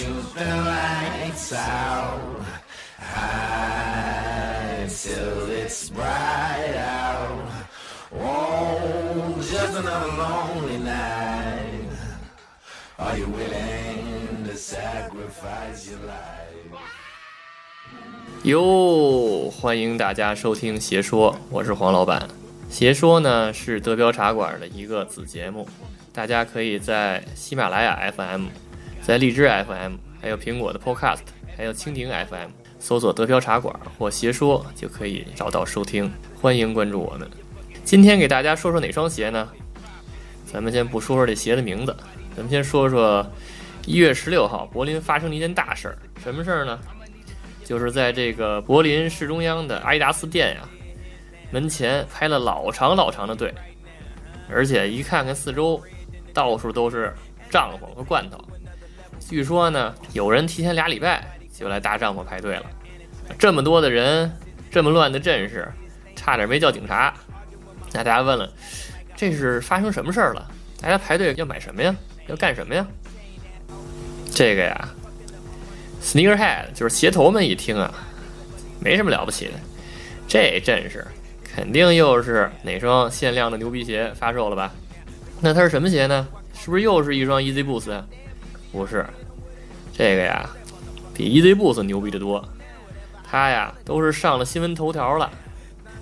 [0.00, 2.40] shoot the lights out
[2.98, 7.44] high till it's bright out.
[8.14, 11.90] Oh, just another lonely night.
[12.98, 16.80] Are you willing to sacrifice your life?
[18.44, 22.26] 哟，欢迎大家收听邪说，我是黄老板。
[22.70, 25.68] 邪说呢是德标茶馆的一个子节目，
[26.10, 28.46] 大家可以在喜马拉雅 FM、
[29.10, 31.22] 在荔枝 FM、还有苹果的 Podcast、
[31.56, 36.08] 还有蜻蜓 FM 搜索“德飘茶馆”或“鞋说”就可以找到收听。
[36.40, 37.28] 欢迎关注我们。
[37.84, 39.50] 今天给大家说说哪双鞋呢？
[40.46, 41.96] 咱们先不说说这鞋的名字，
[42.36, 43.28] 咱们先说说
[43.84, 45.98] 一月十六号柏林发生了一件大事儿。
[46.22, 46.78] 什么事儿呢？
[47.64, 50.60] 就是在这个柏林市中央的阿迪达斯店呀，
[51.50, 53.52] 门前排了老长老长的队，
[54.48, 55.82] 而且一看看四周，
[56.32, 57.12] 到处都是
[57.50, 58.38] 帐篷和罐头。
[59.30, 61.24] 据说呢，有人提前俩礼拜
[61.56, 62.64] 就来搭帐篷排队了。
[63.38, 64.28] 这么多的人，
[64.72, 65.70] 这么乱的阵势，
[66.16, 67.14] 差点没叫警察。
[67.92, 68.52] 那大家问了，
[69.14, 70.50] 这是发生什么事儿了？
[70.82, 71.94] 大家排队要买什么呀？
[72.26, 72.84] 要干什么呀？
[74.34, 74.88] 这个呀
[76.02, 77.94] ，sneakerhead 就是鞋头们一听啊，
[78.80, 79.52] 没什么了不起的，
[80.26, 81.06] 这阵势
[81.44, 84.72] 肯定又是哪双限量的牛皮鞋发售了吧？
[85.40, 86.26] 那它是什么鞋呢？
[86.52, 88.04] 是不是又是一双 Easy Boost 啊？
[88.72, 89.04] 不是，
[90.00, 90.48] 这个呀，
[91.12, 92.42] 比 Easy Boost 牛逼得多。
[93.22, 95.30] 它呀，都是上了新闻头条了。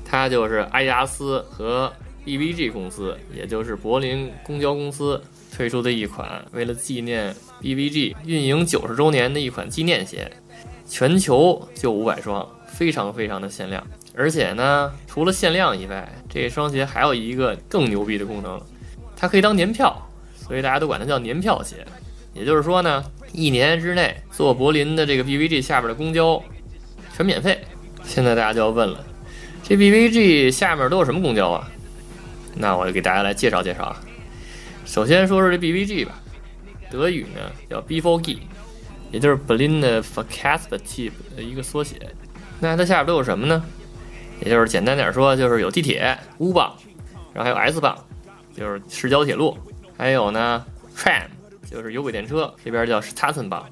[0.05, 1.93] 它就是阿迪达斯和
[2.25, 5.21] BVG 公司，也就是柏林公交公司
[5.53, 10.31] 推出的一款为了纪念 BVG 运营九十周年的一款纪念鞋，
[10.87, 13.85] 全球就五百双，非常非常的限量。
[14.15, 18.63] 而且呢，除了限量以外，这双鞋还有一个更牛逼的功能，
[19.17, 20.01] 它可以当年票，
[20.37, 21.85] 所以大家都管它叫年票鞋。
[22.35, 26.43] 也就是说呢，一年之内坐柏林的这个 BVG 下边的公交
[27.17, 27.61] 全免费。
[28.05, 29.05] 现在大家就要问了。
[29.63, 31.71] 这 BVG 下面都有什么公交啊？
[32.57, 34.01] 那我就给大家来介绍介绍啊。
[34.87, 36.21] 首先说说这 BVG 吧，
[36.91, 38.39] 德语呢叫 BVG，
[39.13, 41.97] 也就是 Berlin Verkehrsbetrieb 的一个缩写。
[42.61, 43.63] 那它下边都有什么呢？
[44.41, 46.75] 也就是简单点说，就是有地铁 U 棒，
[47.35, 47.99] 然后还有 S 棒，
[48.57, 49.59] 就是市郊铁路，
[49.97, 50.65] 还有呢
[50.97, 51.25] Tram，
[51.71, 53.69] 就是有轨电车，这边叫 Straßen 棒，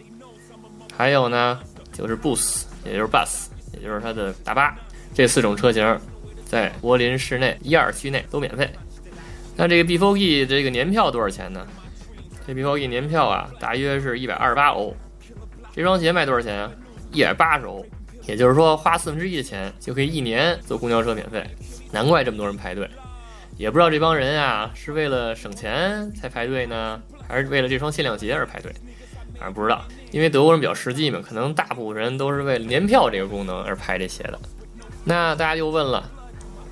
[0.97, 1.61] 还有呢
[1.93, 4.77] 就是 Bus，也就是 Bus，也就是它的大巴。
[5.15, 5.99] 这四种车型
[6.45, 8.71] 在柏林市内一二区内都免费。
[9.57, 11.67] 那这个 BVG 这个年票多少钱呢？
[12.47, 14.95] 这 BVG 年票啊，大约是一百二十八欧。
[15.75, 16.71] 这双鞋卖多少钱啊？
[17.13, 17.85] 一百八十欧。
[18.27, 21.49] 也就是说，花四分之一的钱就可以一年坐公交车免费。
[21.93, 22.91] 难怪这么多人排队，
[23.57, 28.73] 也不知道这帮人啊是为了省钱才排队呢，还是为了这双限量鞋而排队。
[29.39, 34.39] 反正不知道，因为德国人比较实际嘛，可能大部分人都是为了年票这个功能而排这鞋的。
[35.05, 36.11] 那大家就问了，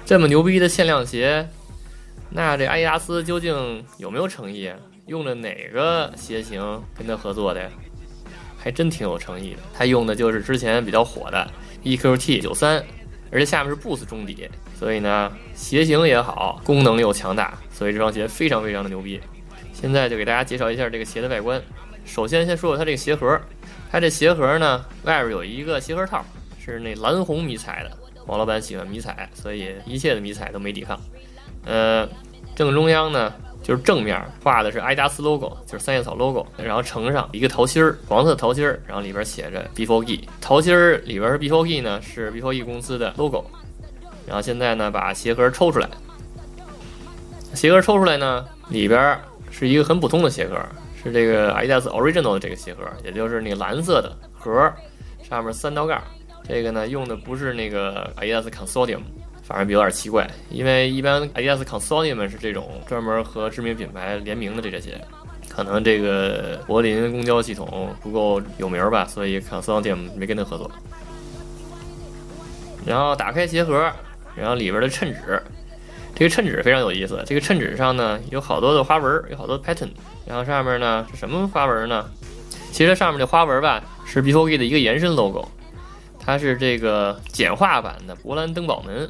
[0.06, 1.47] 这么牛逼的限量鞋，
[2.31, 4.77] 那这阿迪达斯究竟有没有诚意啊？
[5.06, 6.62] 用的哪个鞋型
[6.97, 7.69] 跟他合作的呀？
[8.56, 9.59] 还真挺有诚意的。
[9.75, 11.47] 他用的就是之前比较火的
[11.83, 12.83] EQT 九三，
[13.31, 14.49] 而且下面是 Boost 中底，
[14.84, 19.19] 所以呢，鞋型也好，功能又强大，所以这双鞋非常非常的牛逼。
[19.72, 21.59] 现在就给大家介绍一下这个鞋的外观。
[22.05, 23.41] 首先先说说它这个鞋盒，
[23.91, 26.22] 它这鞋盒呢，外边有一个鞋盒套，
[26.62, 27.91] 是那蓝红迷彩的。
[28.27, 31.01] 王老板喜欢迷彩，所以一切的迷彩都没抵抗。
[31.65, 32.06] 呃，
[32.55, 40.25] 正中央呢，就是正面画的是阿迪达斯 logo，就是三叶草 logo，然后呈上一个桃心儿，黄色桃心儿，然后里边写着 B4G。
[40.43, 43.47] 桃心儿里边是 B4G 呢，是 B4G 公司的 logo。
[44.27, 45.89] 然后现在呢，把鞋盒抽出来，
[47.55, 49.19] 鞋盒抽出来呢，里边
[49.51, 50.59] 是一个很普通的鞋盒，
[51.03, 54.73] 是这个阿迪达斯 original 的这个鞋盒，也就是那个蓝色的盒，
[55.23, 56.03] 上面三道杠。
[56.47, 59.01] 这个呢，用的不是那个 Adidas Consortium，
[59.43, 65.01] 反正有点奇怪，因为一般 Adidas Consortium 是这种专门和知名品牌联名的这些鞋，
[65.48, 70.71] 可能这个柏林公交系统不够有名吧，所以 Consortium 没跟他合作。
[72.84, 73.91] 然后打开鞋盒，
[74.36, 75.42] 然后里边的衬纸，
[76.15, 79.91] 这个衬纸非常有意思，这个衬纸上呢有好多的花纹，有好多 pattern，
[80.27, 82.09] 然后上面呢是什么花纹呢？
[82.72, 85.48] 其实上面的花纹吧是 B4G 的一个延伸 logo。
[86.27, 89.07] 它是这个简化版的勃兰登堡门，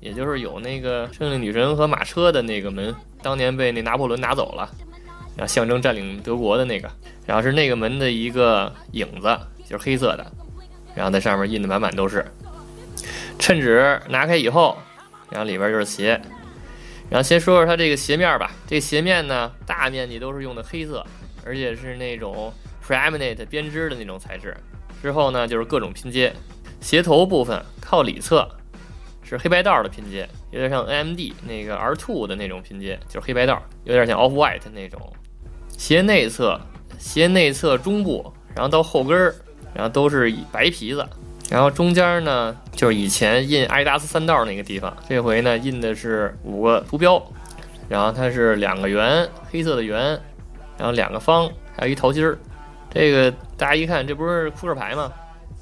[0.00, 2.92] 也就是有那个胜利女神和马车的那个门，
[3.22, 4.68] 当年被那拿破仑拿走了，
[5.36, 6.90] 然后象征占领德国的那个，
[7.24, 10.26] 然后是那个门的一个影子，就是黑色的，
[10.96, 12.26] 然后在上面印的满满都是。
[13.38, 14.76] 衬纸拿开以后，
[15.30, 16.20] 然后里边就是鞋，
[17.08, 18.50] 然后先说说它这个鞋面吧。
[18.66, 21.04] 这个鞋面呢，大面积都是用的黑色，
[21.44, 22.52] 而且是那种
[22.86, 24.56] p r e m i n e n t 编织的那种材质。
[25.00, 26.32] 之后呢，就是各种拼接，
[26.80, 28.48] 鞋头部分靠里侧
[29.22, 35.00] 是黑白道的拼接，有点像 AMD 那个 R2 的那种拼接，就是黑白道，有点像 Off White 那种。
[35.76, 36.60] 鞋内侧，
[36.98, 39.34] 鞋内侧中部，然后到后跟儿，
[39.72, 41.06] 然后都是以白皮子。
[41.50, 47.22] 然后中间呢，就是以前印阿迪达斯三道那个地方，这回呢印的是五个图标，
[47.88, 49.98] 然后它是两个圆，黑色的圆，
[50.76, 52.38] 然后两个方，还有一桃心儿。
[52.90, 55.10] 这个大家一看，这不是扑克牌吗？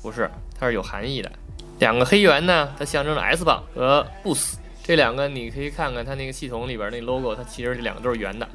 [0.03, 1.31] 不是，它是有含义的。
[1.79, 4.55] 两个黑圆呢，它象征着 S 棒和 Boost。
[4.83, 8.49] 这两个你可以看看它那个系统里边那 logo，它其实这两个都是圆的。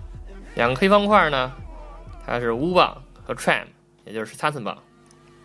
[0.55, 1.51] 两个黑方块呢，
[2.25, 3.65] 它是 U 棒和 Tram，
[4.05, 4.77] 也就是 t a s n 棒。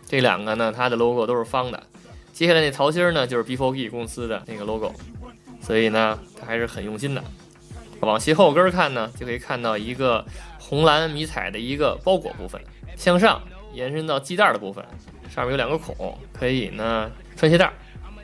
[0.07, 1.83] 这两个呢，它的 logo 都是方的。
[2.31, 4.93] 接下来那桃心呢，就是 B4G 公司的那个 logo，
[5.59, 7.23] 所以呢，它还是很用心的。
[7.99, 10.23] 往鞋后跟看呢，就可以看到一个
[10.59, 12.61] 红蓝迷彩的一个包裹部分，
[12.95, 13.41] 向上
[13.73, 14.85] 延伸到系带的部分，
[15.29, 17.73] 上面有两个孔，可以呢穿鞋带。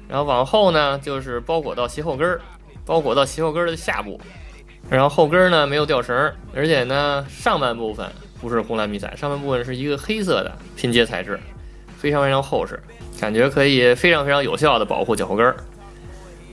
[0.08, 2.40] 然后往后呢，就是包裹到鞋后跟儿，
[2.86, 4.22] 包裹到鞋后跟儿的下部。
[4.90, 6.16] 然后后跟儿呢没有吊绳，
[6.54, 8.08] 而且呢上半部分
[8.40, 11.40] 不是红蓝迷彩，上半部分是一个黑色的拼接材质。
[12.04, 12.78] 非常非常厚实，
[13.18, 15.56] 感觉可以非常非常有效的保护脚后跟儿。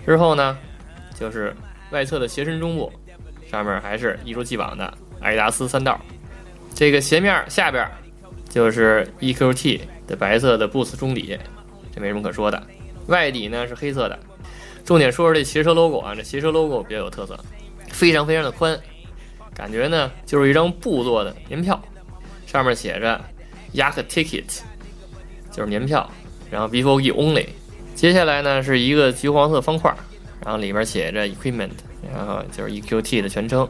[0.07, 0.57] 之后呢，
[1.19, 1.53] 就是
[1.91, 2.93] 外侧的鞋身中部，
[3.51, 4.85] 上面还是一如既往的
[5.21, 6.01] 阿迪达斯三道。
[6.73, 7.85] 这个鞋面下边
[8.49, 11.37] 就是 EQT 的白色的 Boost 中底，
[11.93, 12.63] 这没什么可说的。
[13.09, 14.17] 外底呢是黑色的。
[14.85, 17.37] 重点说说这鞋舌 logo 啊，这鞋舌 logo 比较有特色，
[17.89, 18.79] 非常非常的宽，
[19.53, 21.83] 感觉呢就是一张布做的年票，
[22.47, 23.21] 上面写着
[23.75, 24.61] Yak Ticket。
[25.61, 26.11] 就是年票，
[26.51, 27.47] 然后 before only，
[27.95, 29.95] 接下来呢是一个橘黄色方块，
[30.43, 31.73] 然后里边写着 equipment，
[32.11, 33.69] 然后就是 EQT 的全称，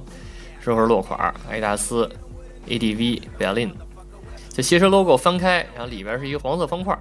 [0.62, 2.08] 之后落款阿迪达斯
[2.68, 3.72] ADV Berlin，
[4.50, 6.96] 这鞋车 logo 翻开，然后里边是一个黄色方块，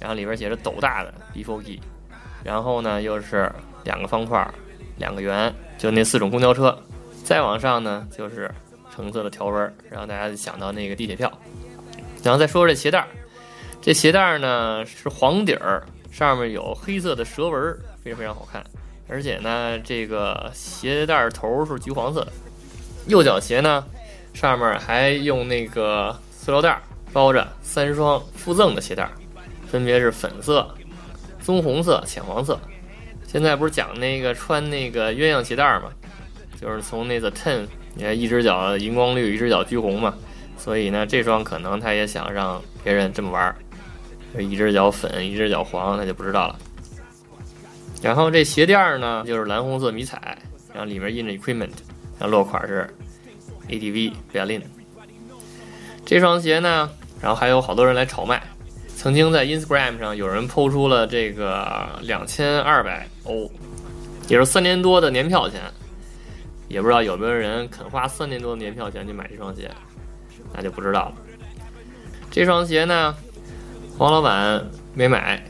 [0.00, 1.78] 然后里边写着斗大的 before e，
[2.42, 3.52] 然后呢又是
[3.84, 4.50] 两个方块，
[4.96, 6.82] 两个圆，就那四种公交车，
[7.22, 8.50] 再往上呢就是
[8.96, 11.30] 橙色的条纹，让大家想到那个地铁票，
[12.22, 13.06] 然后再说说这鞋带。
[13.82, 15.82] 这鞋带呢是黄底儿，
[16.12, 18.64] 上面有黑色的蛇纹，非常非常好看。
[19.08, 22.24] 而且呢，这个鞋带头是橘黄色。
[23.08, 23.84] 右脚鞋呢，
[24.32, 26.80] 上面还用那个塑料袋
[27.12, 29.10] 包着三双附赠的鞋带，
[29.68, 30.72] 分别是粉色、
[31.40, 32.56] 棕红色、浅黄色。
[33.26, 35.90] 现在不是讲那个穿那个鸳鸯鞋带吗？
[36.60, 40.14] 就是从那个 ten，你看一只脚荧光绿，一只脚橘红嘛。
[40.56, 43.56] 所以呢，这双可能他也想让别人这么玩儿。
[44.38, 46.58] 一只脚粉，一只脚黄，那就不知道了。
[48.00, 50.38] 然后这鞋垫呢，就是蓝红色迷彩，
[50.72, 51.70] 然后里面印着 equipment，
[52.18, 52.88] 然后落款是
[53.68, 54.62] ADV Berlin。
[56.04, 56.90] 这双鞋呢，
[57.20, 58.42] 然后还有好多人来炒卖。
[58.96, 63.50] 曾经在 Instagram 上有人抛出了这个两千二百欧，
[64.28, 65.60] 也是三年多的年票钱，
[66.68, 69.70] 也不知道有没有人肯花三年多的年票钱去买这双鞋，
[70.52, 71.14] 那就不知道了。
[72.30, 73.14] 这双鞋呢？
[73.98, 75.42] 黄老板没买，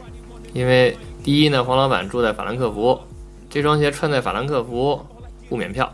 [0.53, 3.01] 因为第一呢，黄老板住在法兰克福，
[3.49, 5.01] 这双鞋穿在法兰克福
[5.49, 5.91] 不免票，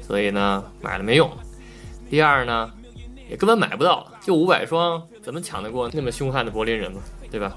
[0.00, 1.30] 所以呢买了没用。
[2.10, 2.70] 第二呢，
[3.30, 7.00] 也根本买不到，就五百双，怎么抢得过那么凶悍的柏林人呢？
[7.30, 7.56] 对吧？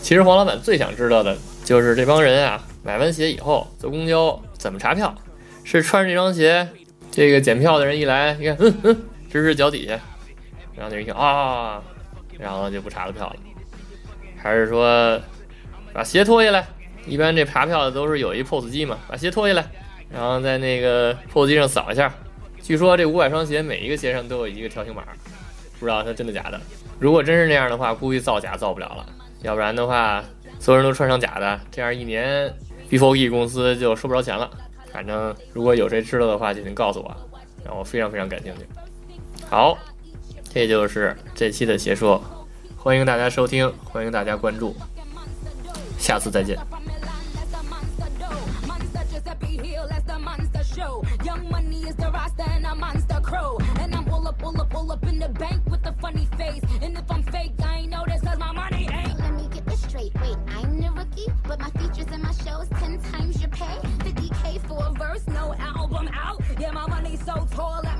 [0.00, 5.14] 其实黄老板最想知道的就是这帮人啊，买完鞋以后坐公交怎么查票？
[5.62, 6.66] 是穿着这双鞋，
[7.10, 9.92] 这个检票的人一来，你看，嗯嗯，指指脚底下，
[10.74, 11.82] 然后那人一听啊，
[12.38, 13.36] 然后就不查了票了。
[14.44, 15.18] 还是说，
[15.94, 16.66] 把鞋脱下来。
[17.06, 19.64] 一般这查票的都是有一 POS 机嘛，把鞋脱下来，
[20.10, 22.12] 然后在那个 POS 机上扫一下。
[22.60, 25.02] 据说这五百双鞋每一个鞋上都有一个条形码，
[25.80, 26.60] 不知道它真的假的。
[26.98, 29.06] 如果真是那样的话，估计造假造不了了。
[29.40, 30.22] 要不然的话，
[30.58, 32.52] 所有人都穿上假的，这样一年
[32.90, 34.50] Before 公司就收不着钱了。
[34.92, 37.16] 反正如果有谁知道的话，就请告诉我，
[37.64, 38.60] 让我非常非常感兴趣。
[39.48, 39.78] 好，
[40.52, 42.22] 这就是这期的邪说。
[42.83, 44.75] 欢迎大家收听，欢迎大家关注，
[45.97, 46.57] 下次再见。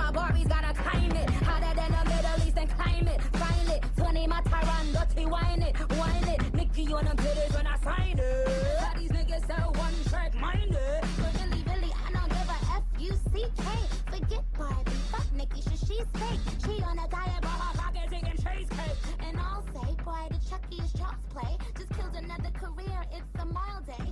[15.92, 16.40] she's fake.
[16.64, 18.98] She on a diet, but her pockets eating cheesecake.
[19.26, 20.92] And I'll say, boy, the Chucky is
[21.30, 21.56] play.
[21.76, 23.04] Just killed another career.
[23.12, 24.11] It's a mild day.